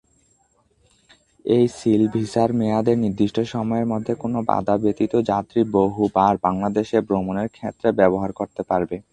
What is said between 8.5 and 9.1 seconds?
পারবে।